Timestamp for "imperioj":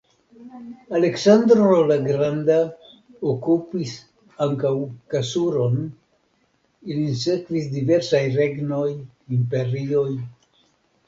9.39-10.09